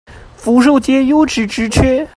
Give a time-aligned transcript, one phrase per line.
[0.35, 2.07] 福壽街優質職缺